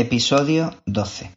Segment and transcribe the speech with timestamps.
[0.00, 1.30] Episodio 12.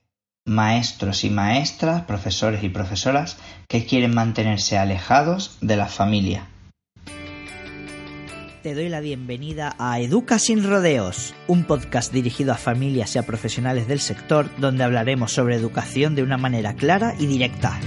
[0.46, 3.36] Maestros y maestras, profesores y profesoras
[3.68, 6.48] que quieren mantenerse alejados de la familia.
[8.64, 13.24] Te doy la bienvenida a Educa sin rodeos, un podcast dirigido a familias y a
[13.24, 17.82] profesionales del sector donde hablaremos sobre educación de una manera clara y directa.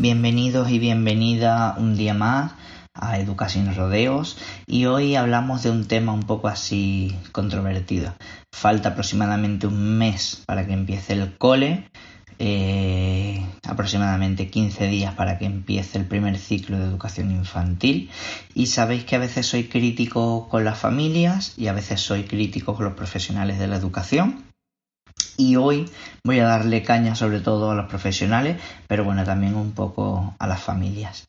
[0.00, 2.52] Bienvenidos y bienvenida un día más
[2.94, 4.38] a Educación Rodeos.
[4.66, 8.14] Y hoy hablamos de un tema un poco así controvertido.
[8.50, 11.90] Falta aproximadamente un mes para que empiece el cole,
[12.38, 18.08] eh, aproximadamente 15 días para que empiece el primer ciclo de educación infantil.
[18.54, 22.74] Y sabéis que a veces soy crítico con las familias y a veces soy crítico
[22.74, 24.49] con los profesionales de la educación
[25.36, 25.90] y hoy
[26.24, 30.46] voy a darle caña sobre todo a los profesionales, pero bueno, también un poco a
[30.46, 31.28] las familias.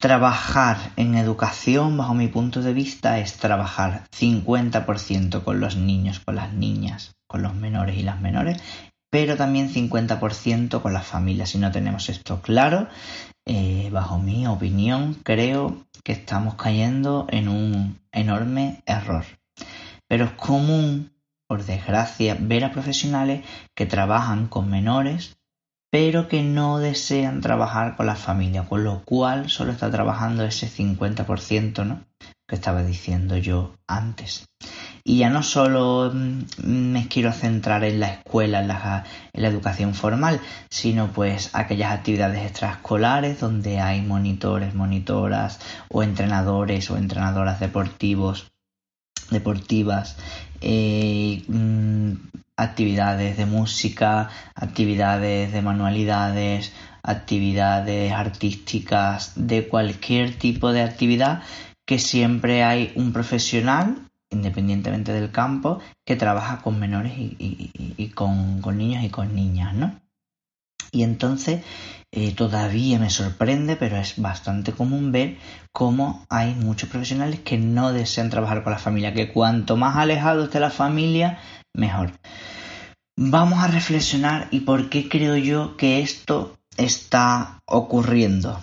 [0.00, 6.36] Trabajar en educación, bajo mi punto de vista, es trabajar 50% con los niños, con
[6.36, 8.62] las niñas, con los menores y las menores,
[9.10, 11.50] pero también 50% con las familias.
[11.50, 12.88] Si no tenemos esto claro,
[13.46, 19.24] eh, bajo mi opinión, creo que estamos cayendo en un enorme error.
[20.08, 21.12] Pero es común
[21.50, 25.36] por desgracia, ver a profesionales que trabajan con menores,
[25.90, 30.68] pero que no desean trabajar con la familia, con lo cual solo está trabajando ese
[30.68, 32.04] 50%, ¿no?
[32.46, 34.46] Que estaba diciendo yo antes.
[35.02, 39.48] Y ya no solo mm, me quiero centrar en la escuela, en la, en la,
[39.48, 47.58] educación formal, sino pues aquellas actividades extraescolares donde hay monitores, monitoras o entrenadores o entrenadoras
[47.58, 48.49] deportivos,
[49.30, 50.16] deportivas
[50.60, 52.12] eh, mm,
[52.56, 61.42] actividades de música, actividades de manualidades, actividades artísticas, de cualquier tipo de actividad
[61.86, 63.96] que siempre hay un profesional,
[64.30, 69.99] independientemente del campo, que trabaja con menores y, con, con niños y con niñas, ¿no?
[70.92, 71.62] Y entonces
[72.12, 75.38] eh, todavía me sorprende, pero es bastante común ver
[75.72, 80.46] cómo hay muchos profesionales que no desean trabajar con la familia, que cuanto más alejados
[80.46, 81.38] esté la familia,
[81.72, 82.12] mejor.
[83.16, 88.60] Vamos a reflexionar y por qué creo yo que esto está ocurriendo.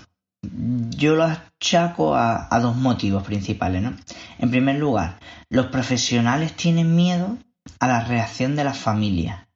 [0.90, 3.96] Yo lo achaco a, a dos motivos principales, ¿no?
[4.40, 7.38] En primer lugar, los profesionales tienen miedo
[7.80, 9.48] a la reacción de la familia.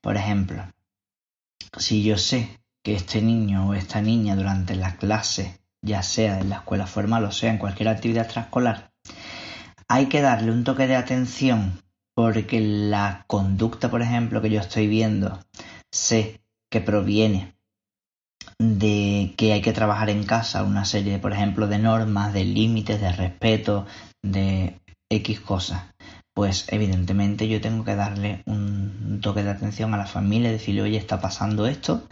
[0.00, 0.64] Por ejemplo,
[1.78, 6.50] si yo sé que este niño o esta niña durante la clase, ya sea en
[6.50, 8.92] la escuela formal o sea en cualquier actividad extraescolar,
[9.88, 11.80] hay que darle un toque de atención
[12.14, 15.38] porque la conducta, por ejemplo, que yo estoy viendo,
[15.92, 17.56] sé que proviene
[18.58, 23.00] de que hay que trabajar en casa una serie, por ejemplo, de normas, de límites,
[23.00, 23.86] de respeto,
[24.22, 25.94] de X cosas.
[26.32, 28.85] Pues evidentemente yo tengo que darle un
[29.20, 32.06] toque de atención a la familia decirle, oye, está pasando esto,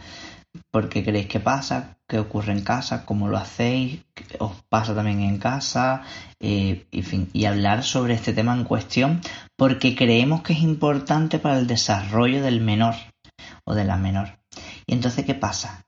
[0.71, 4.05] por qué creéis que pasa, qué ocurre en casa, cómo lo hacéis,
[4.39, 6.03] os pasa también en casa,
[6.39, 9.21] eh, fin, y hablar sobre este tema en cuestión
[9.57, 12.95] porque creemos que es importante para el desarrollo del menor
[13.65, 14.39] o de la menor.
[14.85, 15.85] Y entonces, ¿qué pasa?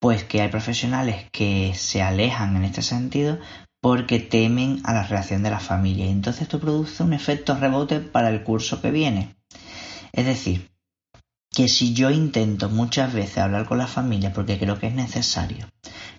[0.00, 3.38] Pues que hay profesionales que se alejan en este sentido
[3.80, 6.06] porque temen a la reacción de la familia.
[6.06, 9.36] Y entonces esto produce un efecto rebote para el curso que viene.
[10.12, 10.70] Es decir,
[11.50, 15.66] que si yo intento muchas veces hablar con la familia porque creo que es necesario,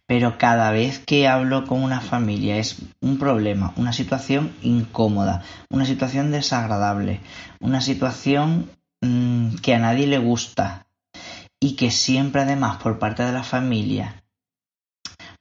[0.06, 5.86] pero cada vez que hablo con una familia es un problema, una situación incómoda, una
[5.86, 7.20] situación desagradable,
[7.60, 8.70] una situación
[9.02, 10.86] mmm, que a nadie le gusta
[11.60, 14.24] y que siempre además por parte de la familia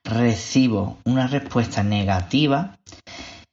[0.04, 2.78] recibo una respuesta negativa,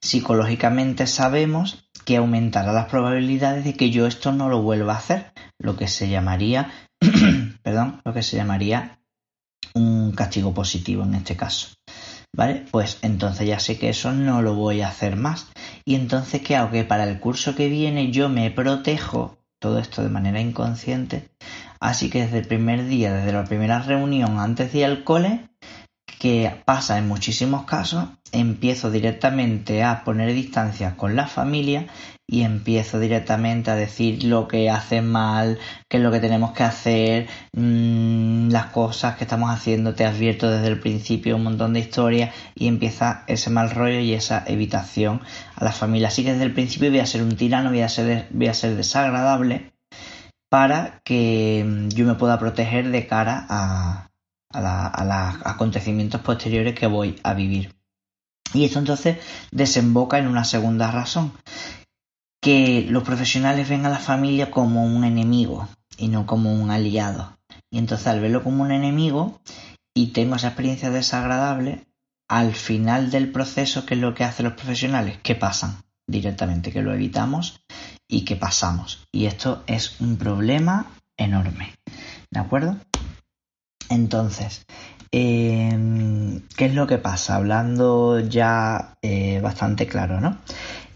[0.02, 5.32] psicológicamente sabemos que aumentará las probabilidades de que yo esto no lo vuelva a hacer,
[5.60, 6.72] lo que se llamaría,
[7.62, 9.00] perdón, lo que se llamaría
[9.76, 11.68] un castigo positivo en este caso.
[12.36, 12.66] ¿Vale?
[12.72, 15.50] Pues entonces ya sé que eso no lo voy a hacer más.
[15.86, 16.72] Y entonces, ¿qué hago?
[16.72, 21.30] Que para el curso que viene yo me protejo todo esto de manera inconsciente.
[21.80, 25.48] Así que desde el primer día, desde la primera reunión antes de ir al cole,
[26.20, 31.88] que pasa en muchísimos casos, empiezo directamente a poner distancias con la familia
[32.28, 35.58] y empiezo directamente a decir lo que hace mal,
[35.88, 40.52] qué es lo que tenemos que hacer, mmm, las cosas que estamos haciendo, te advierto
[40.52, 45.22] desde el principio un montón de historias y empieza ese mal rollo y esa evitación
[45.56, 46.10] a la familia.
[46.10, 48.54] Así que desde el principio voy a ser un tirano, voy a ser, voy a
[48.54, 49.72] ser desagradable
[50.50, 54.09] para que yo me pueda proteger de cara a,
[54.52, 55.04] a,
[55.36, 57.76] los acontecimientos posteriores que voy a vivir.
[58.54, 59.18] Y esto entonces
[59.52, 61.34] desemboca en una segunda razón,
[62.42, 65.68] que los profesionales ven a la familia como un enemigo
[65.98, 67.38] y no como un aliado.
[67.70, 69.40] Y entonces al verlo como un enemigo
[69.94, 71.86] y tengo esa experiencia desagradable,
[72.30, 75.18] al final del proceso, ¿qué es lo que hacen los profesionales?
[75.22, 77.62] Que pasan directamente, que lo evitamos
[78.08, 79.08] y que pasamos.
[79.12, 80.88] Y esto es un problema
[81.18, 81.74] enorme.
[82.32, 82.78] ¿De acuerdo?
[83.90, 84.66] Entonces,
[85.12, 87.36] em, ¿qué es lo que pasa?
[87.36, 90.38] Hablando ya eh, bastante claro, ¿no?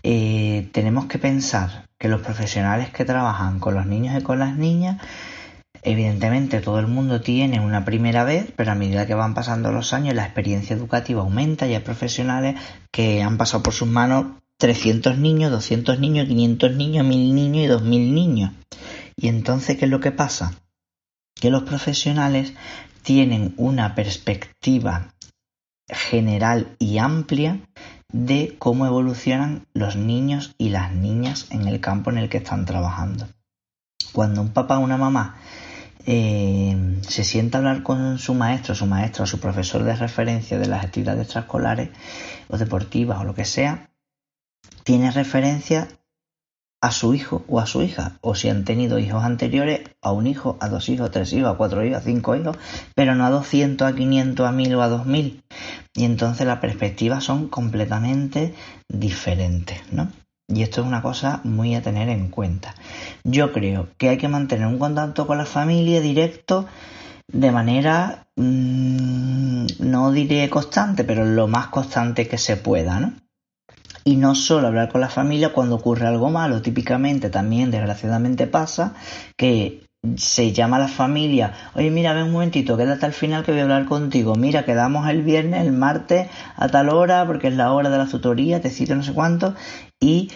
[0.03, 4.57] Eh, tenemos que pensar que los profesionales que trabajan con los niños y con las
[4.57, 5.01] niñas,
[5.81, 9.93] evidentemente todo el mundo tiene una primera vez, pero a medida que van pasando los
[9.93, 12.55] años la experiencia educativa aumenta y hay profesionales
[12.91, 14.25] que han pasado por sus manos
[14.57, 18.51] 300 niños, 200 niños, 500 niños, 1000 niños y 2000 niños.
[19.15, 20.53] Y entonces, ¿qué es lo que pasa?
[21.43, 22.53] Que los profesionales
[23.01, 25.13] tienen una perspectiva
[25.89, 27.59] general y amplia
[28.13, 32.63] de cómo evolucionan los niños y las niñas en el campo en el que están
[32.63, 33.27] trabajando.
[34.13, 35.35] Cuando un papá o una mamá
[36.05, 40.67] eh, se sienta a hablar con su maestro, su maestro su profesor de referencia de
[40.67, 41.89] las actividades extraescolares
[42.47, 43.89] o deportivas o lo que sea,
[44.85, 45.89] tiene referencia
[46.83, 50.27] a su hijo o a su hija, o si han tenido hijos anteriores, a un
[50.27, 52.57] hijo, a dos hijos, a tres hijos, a cuatro hijos, a cinco hijos,
[52.93, 55.41] pero no a 200, a 500, a 1000 o a 2000.
[55.95, 58.53] Y entonces las perspectivas son completamente
[58.89, 60.11] diferentes, ¿no?
[60.49, 62.75] Y esto es una cosa muy a tener en cuenta.
[63.23, 66.65] Yo creo que hay que mantener un contacto con la familia directo
[67.31, 73.13] de manera, mmm, no diré constante, pero lo más constante que se pueda, ¿no?
[74.03, 76.61] Y no solo hablar con la familia cuando ocurre algo malo.
[76.61, 78.93] Típicamente también, desgraciadamente, pasa
[79.37, 79.83] que
[80.17, 83.61] se llama a la familia, oye mira, ven un momentito, quédate al final que voy
[83.61, 86.27] a hablar contigo, mira, quedamos el viernes, el martes
[86.57, 89.55] a tal hora, porque es la hora de la tutoría, te cito no sé cuánto,
[90.01, 90.29] y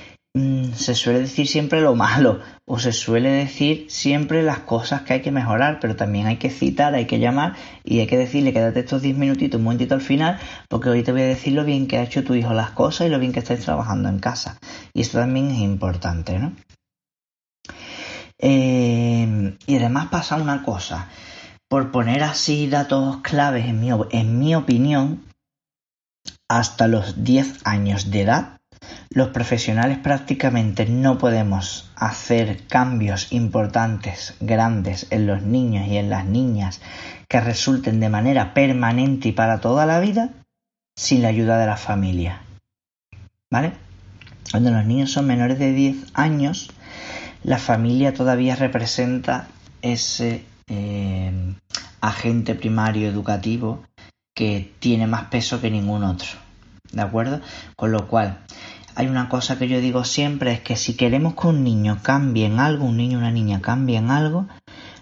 [0.76, 5.22] se suele decir siempre lo malo o se suele decir siempre las cosas que hay
[5.22, 8.82] que mejorar, pero también hay que citar, hay que llamar y hay que decirle quédate
[8.82, 10.40] estos 10 minutitos, un momentito al final,
[10.70, 13.08] porque hoy te voy a decir lo bien que ha hecho tu hijo las cosas
[13.08, 14.60] y lo bien que estáis trabajando en casa.
[14.94, 16.54] Y esto también es importante, ¿no?
[18.40, 21.10] Eh, y además pasa una cosa,
[21.70, 25.24] por poner así datos claves en mi, en mi opinión,
[26.50, 28.57] hasta los 10 años de edad
[29.10, 36.26] los profesionales prácticamente no podemos hacer cambios importantes, grandes en los niños y en las
[36.26, 36.82] niñas
[37.28, 40.30] que resulten de manera permanente y para toda la vida
[40.96, 42.42] sin la ayuda de la familia.
[43.52, 43.74] ¿Vale?
[44.52, 46.70] Cuando los niños son menores de 10 años,
[47.44, 49.48] la familia todavía representa
[49.82, 51.32] ese eh,
[52.02, 53.84] agente primario educativo
[54.36, 56.30] que tiene más peso que ningún otro.
[56.92, 57.42] ¿De acuerdo?
[57.76, 58.40] Con lo cual,
[58.98, 62.48] hay una cosa que yo digo siempre, es que si queremos que un niño cambie
[62.48, 64.48] en algo, un niño o una niña cambie en algo,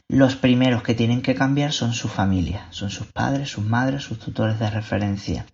[0.10, 4.20] los primeros que tienen que cambiar son su familia, son sus padres, sus madres, sus
[4.20, 5.46] tutores de referencia.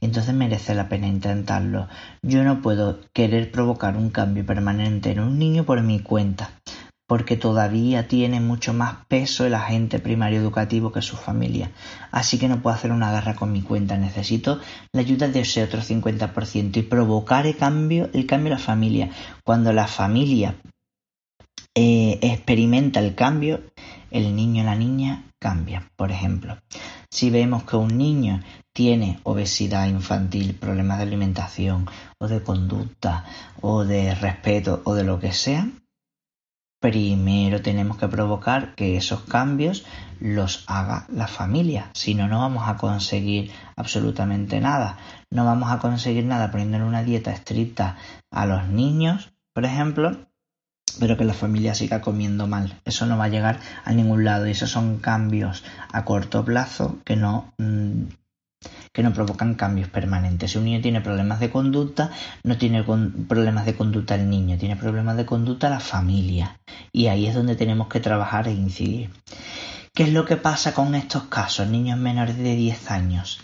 [0.00, 1.86] Y entonces merece la pena intentarlo.
[2.22, 6.61] Yo no puedo querer provocar un cambio permanente en un niño por mi cuenta
[7.06, 11.70] porque todavía tiene mucho más peso el agente primario educativo que su familia.
[12.10, 13.98] Así que no puedo hacer una garra con mi cuenta.
[13.98, 14.60] Necesito
[14.92, 19.10] la ayuda de ese otro 50% y provocar el cambio, el cambio en la familia.
[19.44, 20.56] Cuando la familia
[21.74, 23.62] eh, experimenta el cambio,
[24.10, 25.90] el niño o la niña cambia.
[25.96, 26.58] Por ejemplo,
[27.10, 28.40] si vemos que un niño
[28.72, 31.86] tiene obesidad infantil, problemas de alimentación
[32.18, 33.24] o de conducta
[33.60, 35.68] o de respeto o de lo que sea,
[36.82, 39.86] primero tenemos que provocar que esos cambios
[40.20, 41.90] los haga la familia.
[41.94, 44.98] Si no, no vamos a conseguir absolutamente nada.
[45.30, 47.96] No vamos a conseguir nada poniéndole una dieta estricta
[48.30, 50.26] a los niños, por ejemplo,
[50.98, 52.80] pero que la familia siga comiendo mal.
[52.84, 56.98] Eso no va a llegar a ningún lado y esos son cambios a corto plazo
[57.04, 58.02] que no mm,
[58.92, 60.52] que no provocan cambios permanentes.
[60.52, 62.10] Si un niño tiene problemas de conducta,
[62.42, 66.60] no tiene problemas de conducta el niño, tiene problemas de conducta la familia.
[66.92, 69.10] Y ahí es donde tenemos que trabajar e incidir.
[69.94, 73.40] ¿Qué es lo que pasa con estos casos, niños menores de 10 años?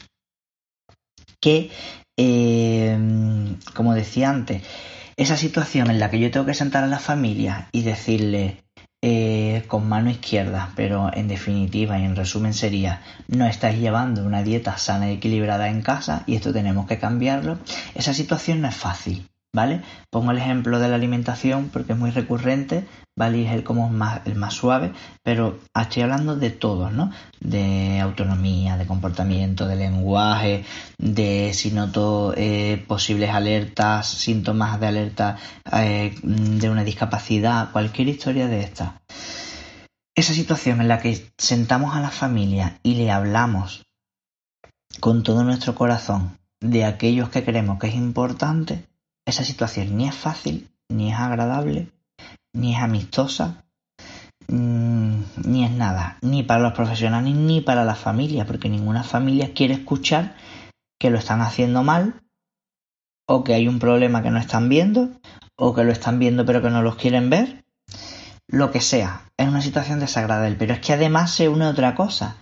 [1.41, 1.71] Que,
[2.17, 2.99] eh,
[3.75, 4.63] como decía antes,
[5.19, 8.63] esa situación en la que yo tengo que sentar a la familia y decirle,
[9.01, 14.43] eh, con mano izquierda, pero en definitiva y en resumen sería no estáis llevando una
[14.43, 17.59] dieta sana y equilibrada en casa y esto tenemos que cambiarlo.
[17.95, 19.83] Esa situación no es fácil, ¿vale?
[20.11, 22.87] Pongo el ejemplo de la alimentación porque es muy recurrente,
[23.17, 23.39] ¿vale?
[23.39, 27.11] Y es el como más, el más suave, pero estoy hablando de todos, ¿no?
[27.41, 30.65] De autonomía, de comportamiento, de lenguaje,
[30.99, 35.37] de si noto eh, posibles alertas, síntomas de alerta
[35.73, 39.01] eh, de una discapacidad, cualquier historia de esta.
[40.15, 43.87] Esa situación en la que sentamos a la familia y le hablamos
[45.01, 48.89] con todo nuestro corazón de aquellos que creemos que es importante,
[49.29, 51.93] esa situación ni es fácil, ni es agradable,
[52.55, 53.65] ni es amistosa,
[54.49, 59.53] mm, ni es nada, ni para los profesionales ni para la familia, porque ninguna familia
[59.53, 60.35] quiere escuchar
[60.99, 62.23] que lo están haciendo mal,
[63.29, 65.11] o que hay un problema que no están viendo,
[65.57, 67.65] o que lo están viendo pero que no los quieren ver,
[68.47, 72.39] lo que sea, es una situación desagradable, pero es que además se une otra cosa,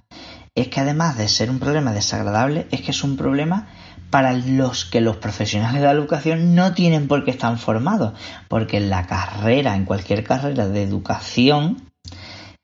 [0.55, 3.67] es que además de ser un problema desagradable, es que es un problema
[4.11, 8.15] para los que los profesionales de la educación no tienen por qué estar formados,
[8.49, 11.83] porque en la carrera, en cualquier carrera de educación,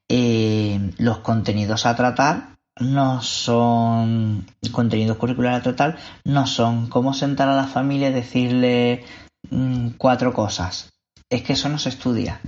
[0.08, 7.48] eh, los contenidos a tratar no son contenidos curriculares a tratar, no son cómo sentar
[7.48, 9.04] a la familia y decirle
[9.50, 10.90] mm, cuatro cosas.
[11.30, 12.40] Es que eso no se estudia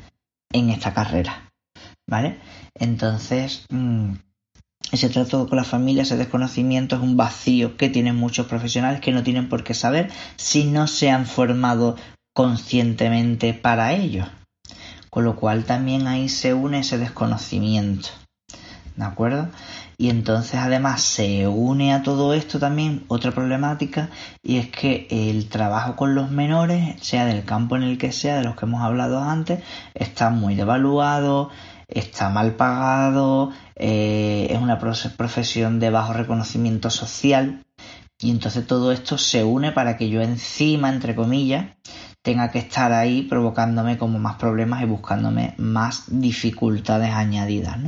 [0.53, 1.51] en esta carrera,
[2.07, 2.41] ¿vale?
[2.75, 4.15] Entonces, mm,
[4.93, 9.13] ese trato con la familia, ese desconocimiento es un vacío que tienen muchos profesionales que
[9.13, 11.97] no tienen por qué saber si no se han formado
[12.35, 14.27] conscientemente para ello.
[15.11, 18.09] Con lo cual también ahí se une ese desconocimiento.
[18.97, 19.49] ¿De acuerdo?
[19.97, 24.09] Y entonces además se une a todo esto también otra problemática
[24.43, 28.37] y es que el trabajo con los menores, sea del campo en el que sea,
[28.37, 29.63] de los que hemos hablado antes,
[29.95, 31.51] está muy devaluado,
[31.95, 37.65] está mal pagado, eh, es una profesión de bajo reconocimiento social
[38.21, 41.77] y entonces todo esto se une para que yo encima, entre comillas,
[42.23, 47.79] tenga que estar ahí provocándome como más problemas y buscándome más dificultades añadidas.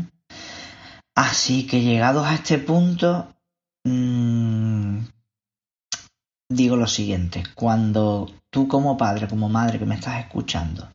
[1.15, 3.29] Así que llegados a este punto,
[3.85, 4.99] mmm,
[6.51, 10.91] digo lo siguiente, cuando tú como padre, como madre que me estás escuchando,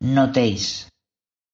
[0.00, 0.91] notéis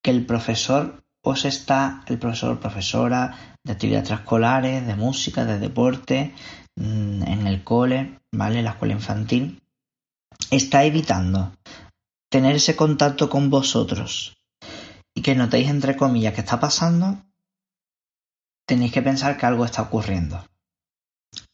[0.02, 6.34] que el profesor os está, el profesor profesora de actividades extraescolares, de música, de deporte,
[6.76, 8.62] mm, en el cole, ¿vale?
[8.62, 9.60] La escuela infantil,
[10.50, 11.52] está evitando
[12.30, 14.36] tener ese contacto con vosotros
[15.14, 17.18] y que notéis entre comillas que está pasando,
[18.66, 20.44] tenéis que pensar que algo está ocurriendo.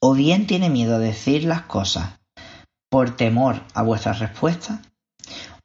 [0.00, 2.20] O bien tiene miedo a decir las cosas
[2.90, 4.82] por temor a vuestra respuesta,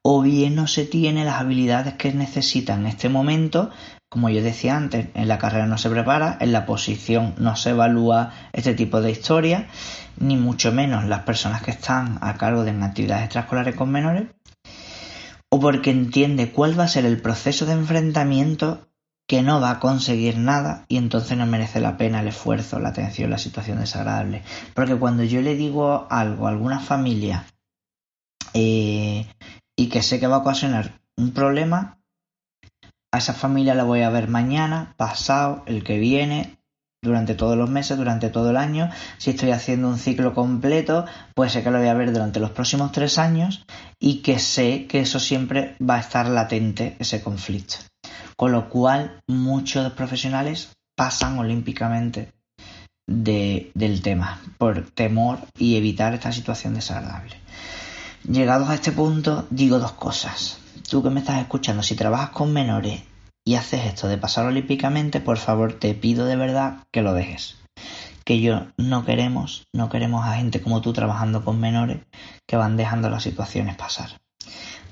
[0.02, 3.70] o bien no se tiene las habilidades que necesita en este momento.
[4.10, 7.72] Como yo decía antes, en la carrera no se prepara, en la posición no se
[7.72, 9.68] evalúa este tipo de historia,
[10.18, 14.28] ni mucho menos las personas que están a cargo de actividades extraescolares con menores,
[15.50, 18.88] o porque entiende cuál va a ser el proceso de enfrentamiento
[19.28, 22.90] que no va a conseguir nada y entonces no merece la pena el esfuerzo, la
[22.90, 24.42] atención, la situación desagradable.
[24.74, 27.46] Porque cuando yo le digo algo a alguna familia
[28.54, 29.28] eh,
[29.80, 32.02] y que sé que va a ocasionar un problema,
[33.14, 36.60] a esa familia la voy a ver mañana, pasado, el que viene,
[37.02, 38.90] durante todos los meses, durante todo el año.
[39.20, 42.52] Si estoy haciendo un ciclo completo, pues sé que lo voy a ver durante los
[42.52, 43.66] próximos tres años
[44.00, 47.76] y que sé que eso siempre va a estar latente, ese conflicto.
[48.36, 52.34] Con lo cual muchos profesionales pasan olímpicamente
[53.08, 57.38] del tema por temor y evitar esta situación desagradable.
[58.28, 60.60] Llegados a este punto, digo dos cosas.
[60.90, 63.04] Tú que me estás escuchando, si trabajas con menores
[63.46, 67.58] y haces esto de pasar olímpicamente, por favor te pido de verdad que lo dejes.
[68.26, 72.02] Que yo no queremos, no queremos a gente como tú trabajando con menores
[72.48, 74.20] que van dejando las situaciones pasar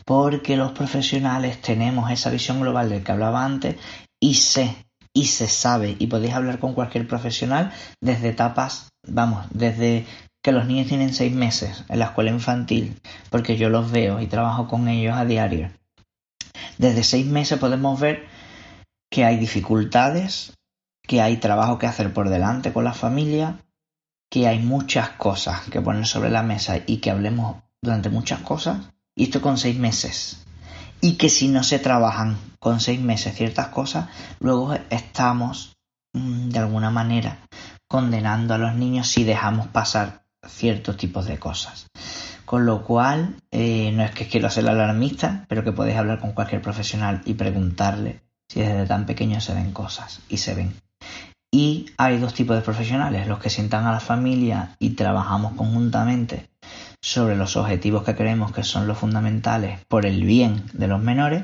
[0.07, 3.75] porque los profesionales tenemos esa visión global del que hablaba antes
[4.21, 10.05] y sé y se sabe y podéis hablar con cualquier profesional desde etapas, vamos, desde
[10.47, 12.97] que los niños tienen seis meses en la escuela infantil,
[13.29, 15.71] porque yo los veo y trabajo con ellos a diario.
[16.77, 18.29] Desde seis meses podemos ver
[19.11, 20.53] que hay dificultades,
[21.05, 23.59] que hay trabajo que hacer por delante con la familia,
[24.31, 28.77] que hay muchas cosas que poner sobre la mesa y que hablemos durante muchas cosas
[29.17, 30.45] y esto con seis meses.
[31.01, 34.07] Y que si no se trabajan con seis meses ciertas cosas,
[34.39, 35.75] luego estamos
[36.13, 37.39] mm, de alguna manera
[37.89, 41.87] condenando a los niños si dejamos pasar ciertos tipos de cosas.
[42.45, 46.31] Con lo cual, eh, no es que quiero ser alarmista, pero que podéis hablar con
[46.31, 50.73] cualquier profesional y preguntarle si desde tan pequeños se ven cosas y se ven.
[51.51, 56.49] Y hay dos tipos de profesionales, los que sientan a la familia y trabajamos conjuntamente
[57.01, 61.43] sobre los objetivos que creemos que son los fundamentales por el bien de los menores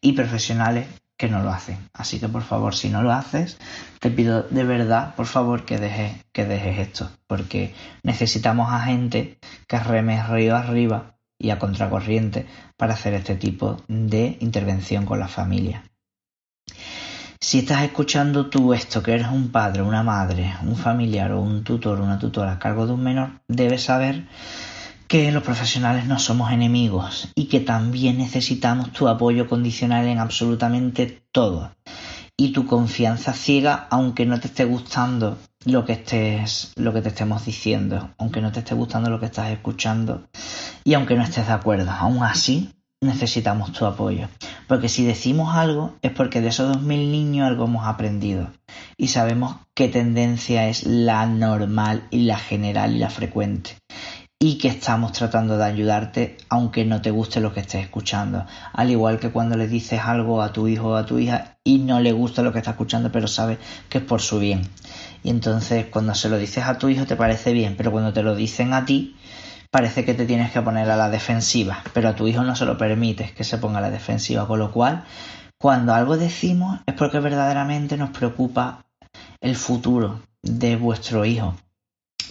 [0.00, 0.86] y profesionales
[1.16, 1.78] que no lo hacen.
[1.92, 3.58] Así que por favor, si no lo haces,
[4.00, 9.38] te pido de verdad, por favor, que dejes, que dejes esto, porque necesitamos a gente
[9.68, 15.28] que reme río arriba y a contracorriente para hacer este tipo de intervención con la
[15.28, 15.84] familia.
[17.40, 21.62] Si estás escuchando tú esto, que eres un padre, una madre, un familiar o un
[21.62, 24.26] tutor, una tutora a cargo de un menor, debes saber
[25.14, 31.22] que los profesionales no somos enemigos y que también necesitamos tu apoyo condicional en absolutamente
[31.30, 31.70] todo.
[32.36, 37.10] Y tu confianza ciega aunque no te esté gustando lo que estés lo que te
[37.10, 40.24] estemos diciendo, aunque no te esté gustando lo que estás escuchando
[40.82, 44.26] y aunque no estés de acuerdo, aún así necesitamos tu apoyo,
[44.66, 48.48] porque si decimos algo es porque de esos 2000 niños algo hemos aprendido.
[48.96, 53.76] Y sabemos qué tendencia es la normal y la general y la frecuente
[54.38, 58.44] y que estamos tratando de ayudarte aunque no te guste lo que estés escuchando.
[58.72, 61.78] Al igual que cuando le dices algo a tu hijo o a tu hija y
[61.78, 64.68] no le gusta lo que está escuchando pero sabe que es por su bien.
[65.22, 68.22] Y entonces cuando se lo dices a tu hijo te parece bien, pero cuando te
[68.22, 69.16] lo dicen a ti
[69.70, 72.64] parece que te tienes que poner a la defensiva, pero a tu hijo no se
[72.64, 75.04] lo permites que se ponga a la defensiva, con lo cual
[75.58, 78.84] cuando algo decimos es porque verdaderamente nos preocupa
[79.40, 81.54] el futuro de vuestro hijo.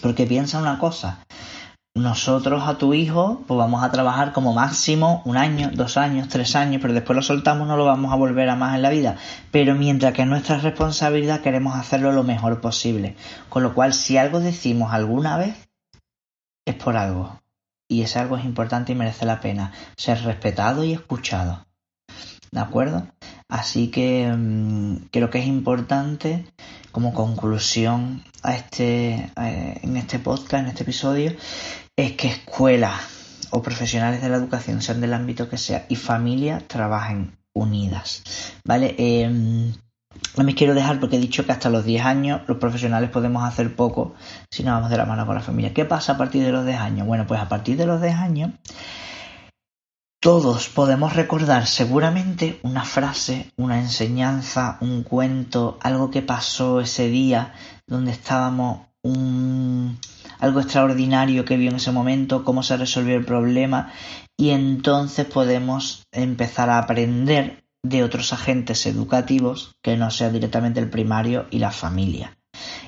[0.02, 1.26] Porque piensa una cosa,
[1.96, 6.56] nosotros a tu hijo pues vamos a trabajar como máximo un año, dos años, tres
[6.56, 9.18] años, pero después lo soltamos, no lo vamos a volver a más en la vida.
[9.52, 13.16] Pero mientras que es nuestra responsabilidad queremos hacerlo lo mejor posible.
[13.50, 15.70] Con lo cual, si algo decimos alguna vez,
[16.66, 17.40] es por algo.
[17.88, 21.68] Y ese algo es importante y merece la pena ser respetado y escuchado.
[22.52, 23.08] ¿De acuerdo?
[23.50, 26.46] Así que mm, creo que es importante
[26.92, 31.34] como conclusión a este, en este podcast, en este episodio,
[31.96, 36.68] es que escuelas o profesionales de la educación, sean del ámbito que sea, y familias
[36.68, 38.24] trabajen unidas.
[38.66, 38.96] ¿Vale?
[38.98, 39.72] Eh,
[40.38, 43.44] no me quiero dejar porque he dicho que hasta los 10 años los profesionales podemos
[43.44, 44.16] hacer poco
[44.50, 45.74] si no vamos de la mano con la familia.
[45.74, 47.08] ¿Qué pasa a partir de los 10 años?
[47.08, 48.52] Bueno, pues a partir de los 10 años
[50.20, 57.54] todos podemos recordar seguramente una frase, una enseñanza, un cuento, algo que pasó ese día
[57.86, 60.00] donde estábamos un,
[60.44, 63.94] algo extraordinario que vio en ese momento, cómo se resolvió el problema
[64.38, 70.90] y entonces podemos empezar a aprender de otros agentes educativos que no sea directamente el
[70.90, 72.38] primario y la familia.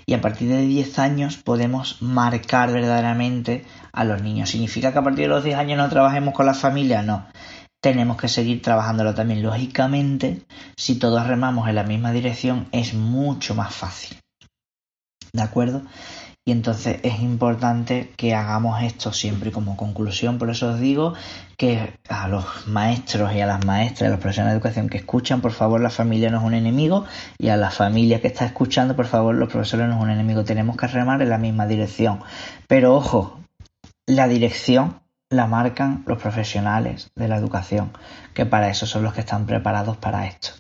[0.06, 3.64] Y a partir de 10 años podemos marcar verdaderamente
[3.94, 4.50] a los niños.
[4.50, 7.04] ¿Significa que a partir de los 10 años no trabajemos con la familia?
[7.04, 7.26] No.
[7.82, 9.42] Tenemos que seguir trabajándolo también.
[9.42, 10.42] Lógicamente,
[10.76, 14.18] si todos remamos en la misma dirección, es mucho más fácil.
[15.32, 15.84] ¿De acuerdo?
[16.48, 20.38] Y entonces es importante que hagamos esto siempre como conclusión.
[20.38, 21.16] Por eso os digo
[21.58, 25.42] que a los maestros y a las maestras, a los profesionales de educación que escuchan,
[25.42, 27.06] por favor, la familia no es un enemigo.
[27.40, 30.44] Y a la familia que está escuchando, por favor, los profesores no es un enemigo.
[30.44, 32.20] Tenemos que remar en la misma dirección.
[32.68, 33.40] Pero ojo,
[34.06, 37.92] la dirección la marcan los profesionales de la educación,
[38.36, 40.54] que para eso son los que están preparados para esto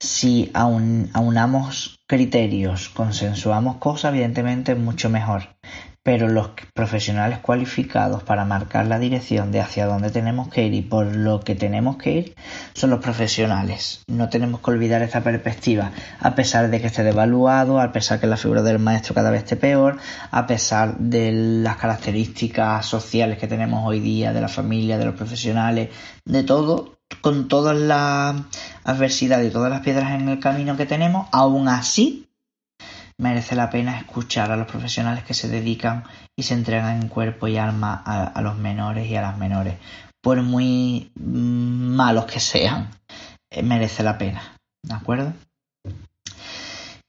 [0.00, 5.56] si aunamos criterios, consensuamos cosas, evidentemente es mucho mejor.
[6.02, 10.82] Pero los profesionales cualificados para marcar la dirección de hacia dónde tenemos que ir y
[10.82, 12.34] por lo que tenemos que ir
[12.74, 14.02] son los profesionales.
[14.06, 18.26] No tenemos que olvidar esta perspectiva, a pesar de que esté devaluado, a pesar que
[18.26, 19.96] la figura del maestro cada vez esté peor,
[20.30, 25.14] a pesar de las características sociales que tenemos hoy día, de la familia, de los
[25.14, 25.88] profesionales,
[26.26, 28.36] de todo, con todas las
[28.84, 32.28] adversidades y todas las piedras en el camino que tenemos, aún así
[33.16, 36.04] merece la pena escuchar a los profesionales que se dedican
[36.36, 39.78] y se entregan en cuerpo y alma a, los menores y a las menores.
[40.20, 42.90] Por muy malos que sean,
[43.48, 44.58] eh, merece la pena.
[44.82, 45.32] ¿De acuerdo?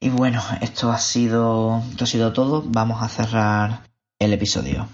[0.00, 2.64] Y bueno, esto ha sido, esto ha sido todo.
[2.64, 3.82] Vamos a cerrar
[4.18, 4.88] el episodio.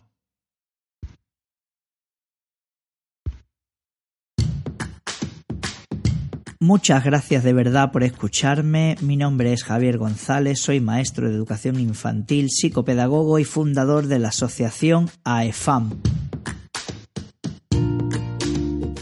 [6.62, 8.94] Muchas gracias de verdad por escucharme.
[9.00, 14.28] Mi nombre es Javier González, soy maestro de educación infantil, psicopedagogo y fundador de la
[14.28, 16.00] asociación AEFAM.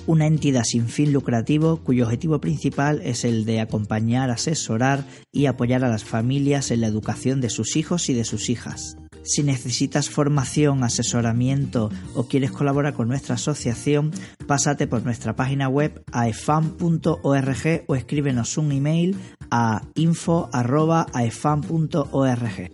[0.06, 5.84] Una entidad sin fin lucrativo cuyo objetivo principal es el de acompañar, asesorar y apoyar
[5.84, 8.96] a las familias en la educación de sus hijos y de sus hijas.
[9.22, 14.12] Si necesitas formación, asesoramiento o quieres colaborar con nuestra asociación,
[14.46, 19.16] pásate por nuestra página web aefam.org o escríbenos un email
[19.50, 22.70] a info.aefam.org.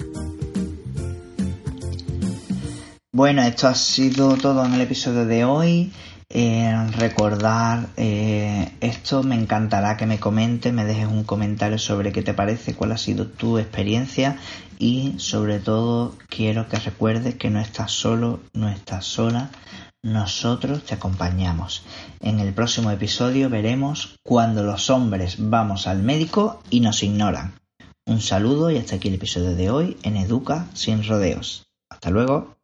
[3.12, 5.90] Bueno, esto ha sido todo en el episodio de hoy.
[6.28, 12.22] Eh, recordar eh, esto, me encantará que me comentes, me dejes un comentario sobre qué
[12.22, 14.36] te parece, cuál ha sido tu experiencia
[14.78, 19.50] y sobre todo quiero que recuerdes que no estás solo, no estás sola,
[20.02, 21.82] nosotros te acompañamos.
[22.20, 27.54] En el próximo episodio veremos cuando los hombres vamos al médico y nos ignoran.
[28.06, 31.66] Un saludo y hasta aquí el episodio de hoy en Educa sin rodeos.
[31.90, 32.55] Hasta luego.